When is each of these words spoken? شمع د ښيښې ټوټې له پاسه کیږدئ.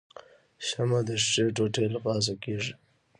شمع 0.67 0.99
د 1.07 1.09
ښيښې 1.25 1.53
ټوټې 1.55 1.85
له 1.93 1.99
پاسه 2.05 2.33
کیږدئ. 2.43 2.73